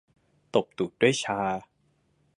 [0.55, 1.39] ตบตูดด้วยชา